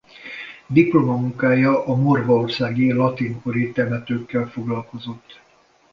Diplomamunkája 0.67 1.85
a 1.85 1.95
morvaországi 1.95 2.91
latén 2.93 3.41
kori 3.41 3.71
temetőkkel 3.71 4.47
foglalkozott. 4.49 5.39